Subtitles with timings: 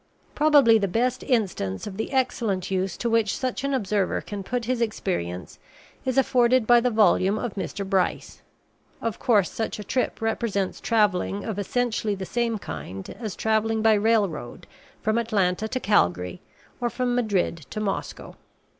[0.33, 4.65] Probably the best instance of the excellent use to which such an observer can put
[4.65, 5.59] his experience
[6.05, 7.87] is afforded by the volume of Mr.
[7.87, 8.41] Bryce.
[8.99, 13.93] Of course, such a trip represents travelling of essentially the same kind as travelling by
[13.93, 14.65] railroad
[15.03, 16.41] from Atlanta to Calgary
[16.79, 18.35] or from Madrid to Moscow.